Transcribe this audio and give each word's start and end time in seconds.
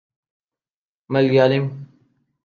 Malayalam 1.09 1.65